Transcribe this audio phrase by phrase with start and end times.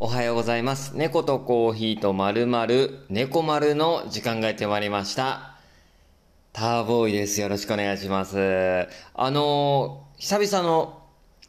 [0.00, 0.96] おはようございます。
[0.96, 5.56] 猫とコーヒーとまるまる、猫丸の時間がやってまいりました。
[6.52, 7.40] ターボーイです。
[7.40, 8.86] よろしくお願いします。
[9.14, 11.02] あのー久々の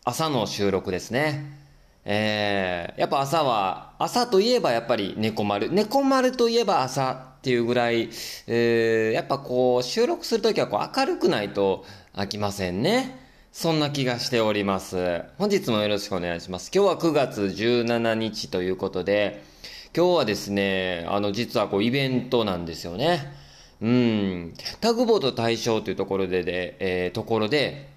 [0.04, 1.60] 朝の収録ですね。
[2.06, 5.72] えー、やっぱ朝は、朝といえばやっぱり猫丸。
[5.72, 8.10] 猫丸といえば朝っていうぐらい、
[8.48, 11.86] えー、やっぱこう、収録するときはこう明るくないと
[12.16, 13.29] 飽きませんね。
[13.52, 15.24] そんな気がしております。
[15.40, 16.72] 本日もよろしくお願いします。
[16.74, 19.44] 今日は9月17日ということで、
[19.96, 23.34] 今日はですね、あの、実はこう、イベントなんですよね。
[23.82, 24.54] うん。
[24.82, 27.90] タグボート対象というところでで、えーところで、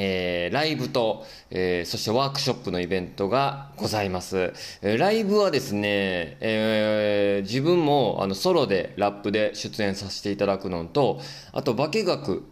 [0.00, 4.52] えーライブと、えーそしてワークショップのイベントがございます。
[4.80, 11.20] えーライブはですね、えー自分もあのソロでラップで出演させていただくのと、
[11.52, 12.44] あと化学、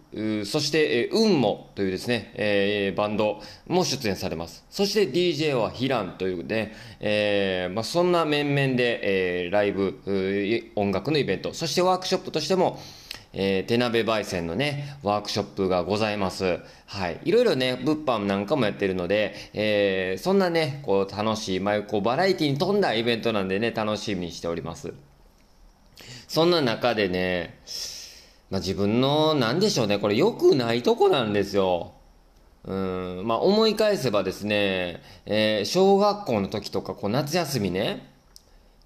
[0.45, 4.65] そして、えー、運もというですね、えーバンドも出演されます。
[4.69, 10.01] そして DJ はヒランというね、えーまあ、そんな面々で、えーライブ、
[10.75, 12.81] 音楽のイベント、そしてワークショップとしても、
[13.33, 16.61] えー手鍋焙煎のね、ワークショップがございます。
[16.87, 17.21] はい。
[17.25, 24.93] いろいろね、物販なんかもやってるので、えーそんなね、こう、楽しい、まあ、こう、バラエティに富んだイベントなんでね、楽しみにしております。
[26.29, 27.61] そんな中でね、
[28.51, 31.93] まあ、自分の、なんでしょうね、これ良くないとこなんですよ。
[32.65, 38.13] うん、まあ、思い返せばですね、えー小学校の時とか、こう、夏休みね、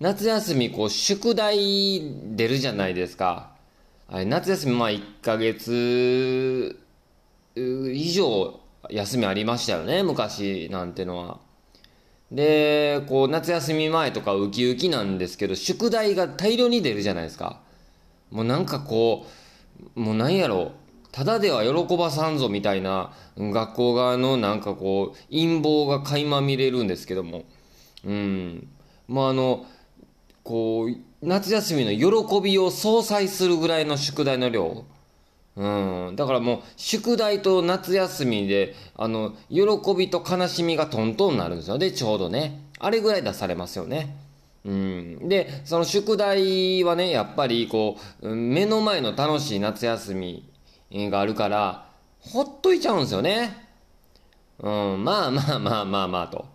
[0.00, 2.00] 夏休み、こう、宿題
[2.36, 3.49] 出るじゃないですか。
[4.12, 6.76] あれ夏休み、まあ、1ヶ月
[7.54, 8.58] 以上
[8.90, 11.38] 休みありましたよね、昔なんてのは。
[12.32, 17.60] で、こう、夏休み前とかウキウキなんですけど、宿題が大量に出るじゃないですか。
[18.32, 19.26] もうなんかこ
[19.94, 20.72] う、もうなんやろ
[21.12, 27.44] ただでは喜ばさんぞみたいな学校側のなんかこう、陰謀が垣間見れるんですけども。
[28.04, 28.68] うん。
[29.06, 29.66] まああの、
[30.42, 34.84] こう、夏休みの喜びを相殺するぐらいの宿題の量。
[35.56, 35.66] う
[36.12, 36.16] ん。
[36.16, 42.62] だからもう、宿題と夏休みで、あの、喜びと悲しみがトントンになるんですよね、ちょうどね。
[42.78, 44.16] あれぐらい出されますよね。
[44.64, 45.28] うん。
[45.28, 50.48] で、その宿題はね、やっぱりこう、目の前の楽しい夏休み
[50.90, 51.86] があるから、
[52.20, 53.66] ほっといちゃうんですよね。
[54.58, 56.46] うん、まあまあまあまあまあと。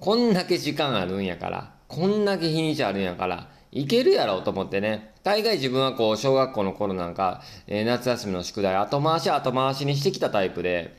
[0.00, 5.12] こんだけ時間あるんやから、こんだけ日にちあるんやから、いけるやろうと思ってね。
[5.22, 10.96] 大概自分はこう、小学校の頃なんか、えー夏休みの宿題後回し後回しにしてきたタイプで、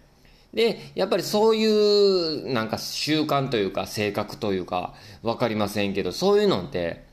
[0.53, 4.94] で、やっぱりそういう、なんか習慣というか、性格というか、
[5.24, 7.06] わかりませんけど、そういうのって、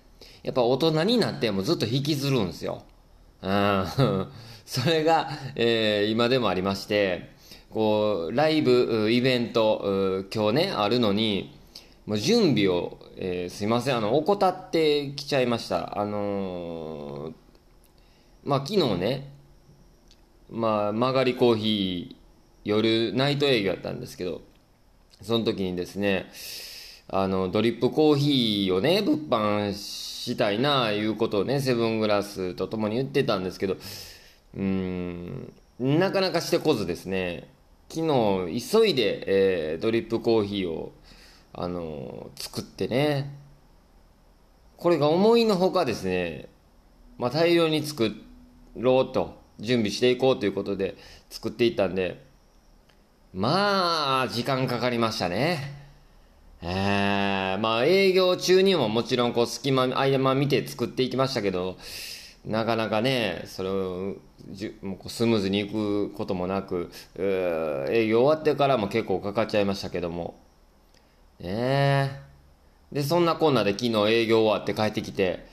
[0.43, 2.83] やっぱ大人になってもずっと引きずるんですよ。
[3.43, 3.87] うん。
[4.66, 7.31] それが、えー今でもありまして、
[7.71, 11.59] こう、ライブ、イベント、今日ね、あるのに、
[12.06, 15.99] もう準備を、えーすいません、あの、怠ってきちゃいました。
[15.99, 17.32] あのー
[18.44, 19.32] まあ、昨日ね、
[20.50, 22.16] まあ、曲がりコーヒー、
[22.65, 24.43] 夜、ナイト営業やったんですけど、
[25.22, 26.31] その時にですね、
[27.09, 33.78] あの、ドリップコーヒーをね、物販したいなあ、いうことをね、セブングラスと共に言ってたんですけど、
[34.54, 37.48] うん、なかなかしてこずですね、
[37.88, 40.93] 昨日、急いで、えードリップコーヒーを、
[41.59, 43.34] あの作ってね、
[44.77, 46.50] これが思いのほかですね、
[47.17, 48.15] まあ、大量に作
[48.77, 50.97] ろうと、準備していこうということで
[51.31, 52.22] 作っていったんで、
[53.33, 55.72] まあ、時間かかりましたね。
[56.61, 61.78] えー、まあ営業中にももちろんこう隙間、合間見て作っていきましたけど、
[62.45, 64.16] なかなかね、それを
[64.50, 70.46] じもうスムーズにいくこともなく、営業終わってからも結構かかっちゃいましたけども。
[71.41, 72.21] ねえ。
[72.93, 75.47] で、そんなこんなで昨日営業終わって帰ってきて、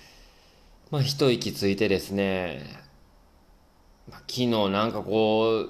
[0.91, 2.63] まあ一息ついてですね、
[4.09, 5.69] まあ昨日なんかこう、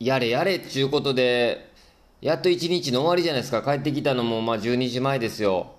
[0.00, 1.72] やれやれっちゅうことで、
[2.20, 3.62] やっと一日の終わりじゃないですか。
[3.62, 5.72] 帰ってきたのもまあ12時前ですよ。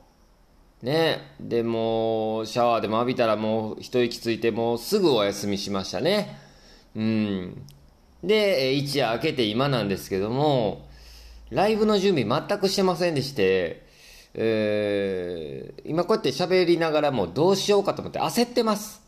[0.82, 1.36] ね。
[1.40, 6.38] で、も、シャワーでも浴びたらもう一息ついて、もうすぐお休みしましたね。
[6.96, 7.66] うん。
[8.24, 10.85] で、一夜明けて今なんですけども、
[11.56, 13.86] ライブの準備全くしてませんでして、
[14.34, 19.02] えー今こうやって喋りながらもどうしようかと思って焦ってます。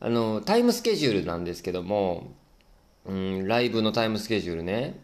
[0.00, 2.34] あの、タイムスケジュールなんですけども、
[3.06, 5.00] うん、ライブのタイムスケジュールね。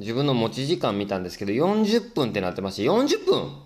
[0.00, 3.62] 自分の持ち時間見たんですけど、40分ってなってまして、40分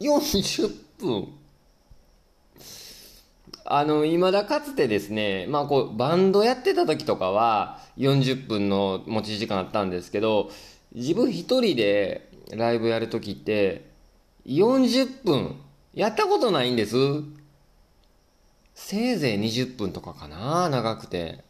[0.00, 1.39] !40 分？
[3.72, 10.50] あの、未だかつてですね、まあこう、バンドやってた時とかは、40分の持ち時間あったんですけど、
[10.92, 13.88] 自分一人で、ライブやるときって、
[14.44, 15.60] 40分、
[15.94, 16.96] やったことないんです。
[18.74, 21.44] せいぜい20分とかかな、長くて。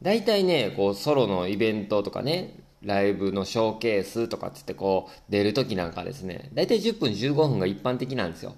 [0.00, 8.54] 大体ね、こう、ソロのイベントとかね、ライブのショーケースとかつってこう、出るときなんかですね、大体10分15分が一般的なんですよ。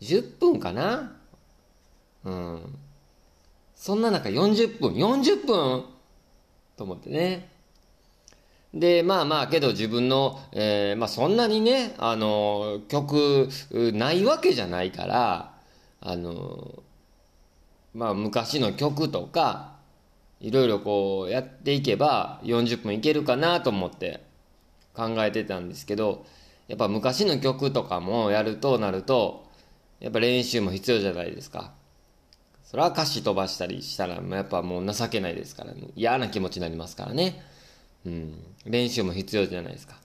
[0.00, 1.16] 10分かな
[2.24, 2.78] うん。
[3.74, 5.84] そんな中40分、40分
[6.76, 7.50] と思ってね。
[8.72, 15.54] で、まあまあ、けど自分の、えー、まあそんなにね、あの、曲ないわけじゃないから、
[16.00, 16.82] あの、
[17.94, 19.76] まあ昔の曲とか、
[20.40, 24.24] いろいろこうやっていけば40分いけるかなと思って
[24.94, 26.24] 考えてたんですけど、
[26.68, 29.49] やっぱ昔の曲とかもやるとなると、
[30.00, 31.74] やっぱ練習も必要じゃないですか。
[32.64, 37.42] それは歌詞飛ばしたりしたら、やっぱもう情けないですから、ね、嫌な気持ちになりますからね。
[38.06, 38.34] うん。
[38.64, 39.96] 練習も必要じゃないですか。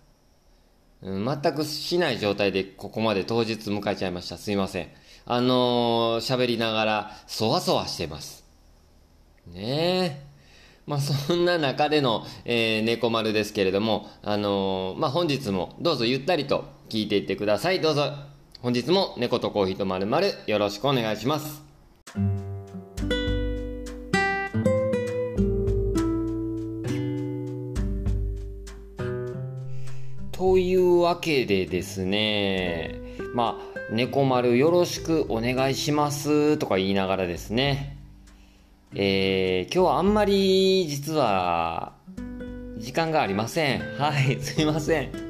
[1.01, 4.37] うん、全くしない状態でここまで当日迎えちゃいました。
[4.37, 4.87] すいません。
[5.25, 8.43] あのー、喋りながら、そわそわしてます。
[9.47, 10.25] ねえ。
[10.87, 17.81] まあ、そんな中での、えー、猫丸ですけれども、あのー、まあ、本日もどうぞゆったりと聞いていってください。
[17.81, 18.13] どうぞ、
[18.65, 21.61] 本日も猫とコーヒーとまるまるよろしくお願いします。
[30.31, 32.99] というわけでですね、
[33.35, 37.99] まあ、猫丸よろしくお願いしますとか言いながらですね、
[38.95, 41.93] えー、今日はあんまり実は
[42.79, 43.81] 時間がありません。
[43.99, 45.24] はい、すいません。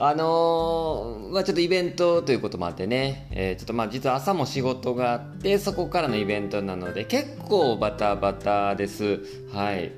[0.00, 9.20] あのー、まあちょっとイベントということもあってね、えー、ちょっとまあ実は朝も仕事があって、そこからのイベントなので、結構バタバタです。
[9.52, 9.92] はい。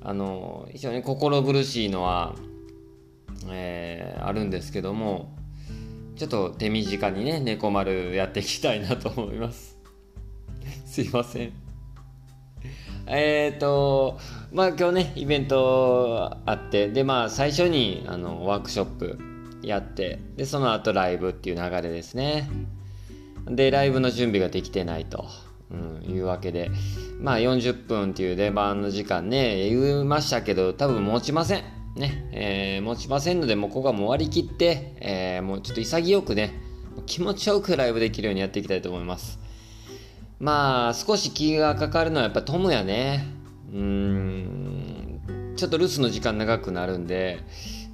[0.00, 2.34] あのー、非常に心苦しいのは、
[3.50, 5.36] えー、あるんですけども
[6.16, 9.78] ちょっと手短にね猫丸やっていきたいなと思います
[10.86, 11.63] すいません
[13.06, 14.18] えっ、ー、と
[14.52, 19.18] まあ今日ねイベントあってでまあ最初にあのワークショップ
[19.62, 22.48] やってでその後ライブっていう流れですね
[23.46, 25.26] でライブの準備ができてないと、
[25.70, 26.70] うん、いうわけで
[27.20, 36.60] まあ40分っていう出番の時間ね言いましたけど多分持ちませんね、えー、持ちませんので、もうここはもう割り切って、えー、もうちょっと潔くね、
[37.06, 39.38] 気持ちよくライブできるようにやっていきたいと思います。
[40.44, 43.24] まあ、少し気がかかるのはやっぱトムやね。
[43.72, 45.20] うん、
[45.56, 47.40] ちょっと留守の時間長くなるんで、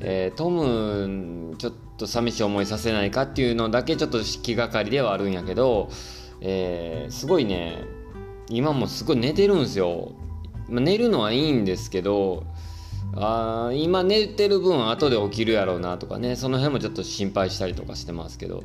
[0.01, 5.91] えー、トム、ちょっと寂しい思いさせないかっていうのだけちょっと気がかりではあるんやけど、
[6.41, 7.85] えー、すごいね、
[8.49, 10.11] 今もすごい寝てるんですよ。
[10.69, 12.43] まあ、寝るのはいいんですけど、
[13.15, 16.35] あ今寝てる分後で起きるやろうなとかね。
[16.35, 18.65] その辺もちょっと心配したりとかしてますけど。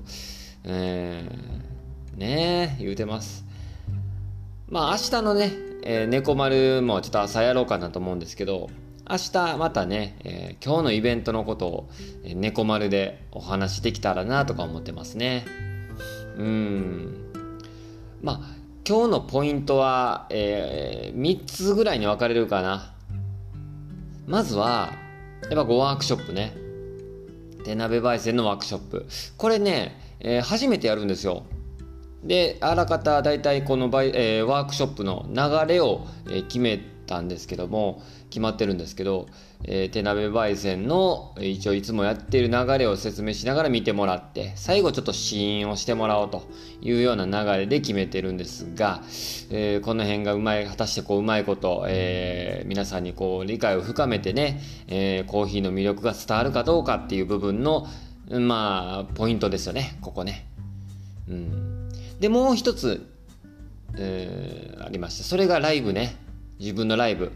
[0.64, 3.46] えー、ねえ言うてます。
[4.70, 5.52] まあ明日のね、
[5.84, 8.70] えー、猫丸もちょっと朝やろうかなと思うんですけど
[9.10, 11.90] 明日またね、えー、今日のイベントのことを、
[12.24, 15.46] えー、猫丸でお話できたらなとか思ってますね
[16.38, 17.32] うん
[18.22, 18.40] まあ
[18.88, 22.96] 今日のポイントは、えー、3つぐらいに分かれるかな
[24.28, 24.92] まずは、
[25.44, 26.56] やっぱ5ワークショップね。
[27.64, 29.06] 手鍋焙煎のワークショップ。
[29.38, 31.46] これね、えー、初めてやるんですよ。
[32.26, 39.28] で、あらかた大体このバイ、えー、ワークショップの流れを、え、決めたんですけども、決まってるんですけど、
[39.64, 46.44] えー、手鍋焙煎の一応いつもやっている流れを説明しながら見てもらって最後ちょっと試飲をしてもらおうと
[46.82, 49.02] いうような流れで決めてるんですが、
[49.50, 57.88] えー、この辺がうまい果たしてこううまいこと、えー、皆さんにこう理解を深めてね、えコーヒーの魅力が伝わるかどうかっていう部分の
[58.30, 60.48] まあポイントですよねここね。
[61.28, 61.75] うん、
[62.20, 63.06] でもう一つ、
[63.98, 66.18] えありましてそれがライブね。
[66.60, 67.32] 自分のライブ。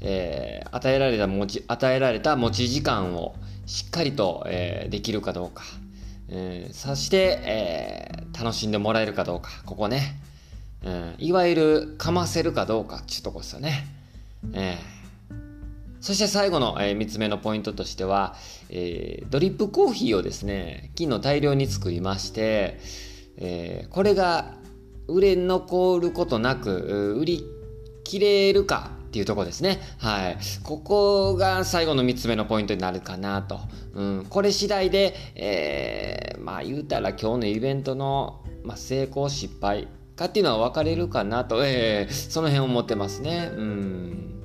[0.00, 3.34] えー、与えられた持ち、与えられた持ち時間を
[3.66, 5.62] しっかりと、えー、できるかどうか、
[6.28, 10.16] えー、そして、えー、楽しんでもらえるかどうか、ここね、
[10.84, 12.96] うん、いわゆるかませるかどうか。
[12.96, 13.86] っていうとこですよね。
[14.54, 15.34] えー、
[16.00, 18.36] そして最後の、えー、3つ目のポイントとしては、
[18.70, 22.80] えー、ドリップコーヒーをですね、昨日大量に作りまして、
[23.40, 24.54] えー、これが
[25.08, 27.44] 売れ残ることなく売り
[28.04, 29.80] 切れるかっていうとこですね。
[29.98, 30.38] はい。
[30.62, 33.58] ここが最後の3つ目のポイントになるかなと。
[33.94, 34.26] うん。
[34.30, 43.50] これ次第で、えー、まあ言うたら今日のイベントの、まあ、成功失敗かっていうのは分かれるかなと、えー、その辺思ってますね。
[43.52, 44.44] うん。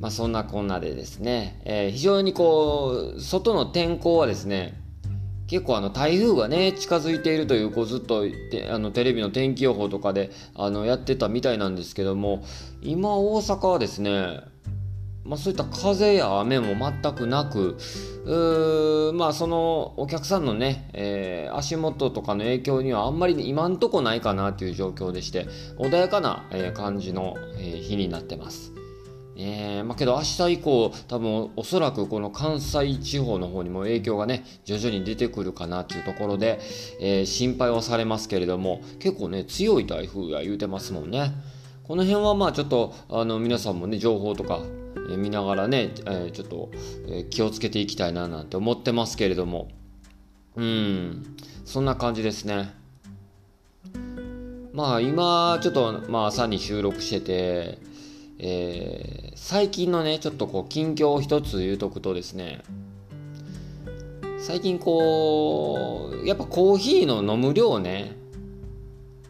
[0.00, 4.81] まあそんなこんなでですね、えー、非常にこう、外の天候はですね、
[5.52, 8.24] 結構あの台風がね近づいているというこうずっと
[8.70, 12.42] あのテレビの天気予報とかであのやってたみたいなんですけども
[12.80, 14.40] 今大阪はですね
[15.24, 17.78] まあ、そういった風や雨も全くなく、
[19.14, 25.46] まあそのお客さんのね、えー、足元とかの影響にはあんまり今んとこないかなという状況でして、
[25.78, 28.72] 穏やかな、え、感じの、え、日になってます。
[29.44, 36.60] えー、まあけど明日以降多分おそらくこの関西地方の方にも影響がね徐々に出てくるかなというところで、
[37.00, 41.32] えー、心配はされますけれども結構ね強い台風や言うてますもんね。
[41.82, 44.60] この辺はまあちょっとあの皆さんもね情報とか
[45.10, 46.70] え見ながらね、えちょっと、
[47.08, 49.68] え気をつけていきたいななんて思ってますけれども。
[50.54, 51.36] うん。
[51.64, 52.72] そんな感じですね。
[54.72, 57.78] まあ今ちょっと、まあ、朝に収録してて、
[58.44, 62.62] えー、最近のねちょっとこう近況を一つ言うとくとですね
[64.40, 68.16] 最近こうやっぱコーヒーの飲む量ね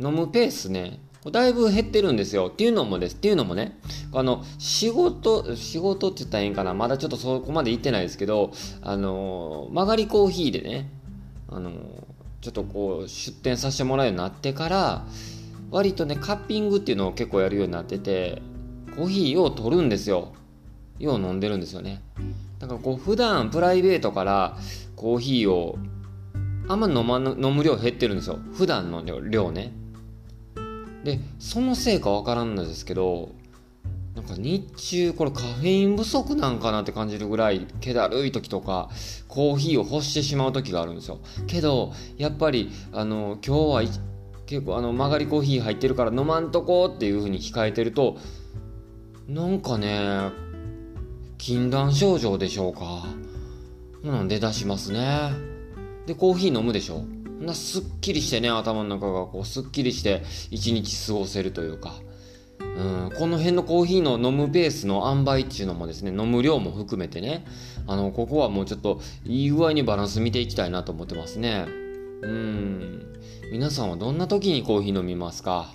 [0.00, 0.98] 飲むペースね
[1.30, 2.48] だいぶ減ってるんですよ。
[2.52, 3.14] っていうのもです。
[3.14, 3.78] っていうのもね、
[4.12, 6.74] あの、仕事、仕事って言ったらいいんかな。
[6.74, 10.90] まだちょっとそこまで行ってないですけど、あの、曲がりコーヒーでね、
[11.48, 11.70] あの、
[12.40, 15.06] ちょっとこう、出店させてもらうようになってから、
[15.70, 18.42] 割とね、カッピングっていうのを結構やるようになってて、
[18.96, 20.32] コーヒーを取るんですよ。
[20.98, 22.02] よう飲んでるんですよね。
[22.58, 24.56] だからこう、普段プライベートから
[24.96, 25.78] コーヒーを
[26.68, 28.38] あんま飲ま飲む量減ってるんですよ。
[28.54, 29.72] 普段の量ね。
[31.04, 33.30] でそのせいかわからんのですけど
[34.14, 38.90] なんか日中これカフェイン不足なんかなって感じるぐらい気だるい時とか
[39.26, 44.02] コーヒーを欲してしまう時があるんですよけどやっぱりあの今日は
[44.46, 48.18] 結構あの曲がりコーヒー入ってるから飲まんとこっていう風に控えてると
[49.28, 50.30] なんかね
[51.38, 53.06] 禁断症状でしょうか。
[54.02, 55.30] なん出だしますね。
[56.06, 57.04] でコーヒー飲むでしょ。
[57.40, 61.94] なすっきりしてね頭の中がこうすっきりして一日過ごせるというか、
[62.60, 67.44] うん、この辺のコーヒーの飲むペースの塩梅っていうのもですね飲む量も含めてね
[67.88, 71.66] あのここはもうちょっといい具合にバランス見ていきたいなと思ってますね。
[72.22, 73.16] うん。
[73.50, 75.72] 皆さんはどんな時にコーヒー飲みますか？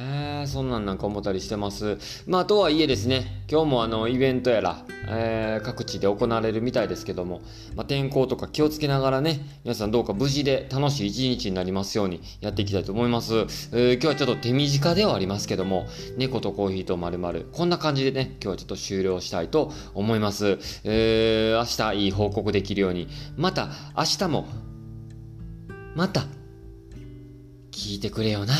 [0.00, 1.98] えー、そんなんなんか思ったりしてます？
[2.26, 7.40] まあ、とはいえですね、今日もあの、イベントやら、えー、各地で行われるみたいですけども、
[7.74, 13.34] まあ、天候とか気をつけながらね、皆さんどうか無事で楽しい一日になりますようにやっていきたいと思います。
[13.34, 20.58] えー、今日はちょっと手短ではありますけども、猫とコーヒーとまるまるこんな感じでね、今日はちょっと終了したいと思います。
[20.84, 24.46] えー、明日いい報告できるように、また明日も、
[25.94, 26.26] また、
[27.70, 28.54] 聞いてくれよな。